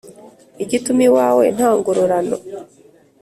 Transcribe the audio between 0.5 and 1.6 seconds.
igituma iwawe